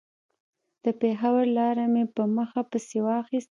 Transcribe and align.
د 0.83 0.85
پېښور 1.01 1.43
لاره 1.57 1.85
مې 1.93 2.03
په 2.15 2.23
مخه 2.37 2.61
پسې 2.71 2.97
واخيسته. 3.05 3.49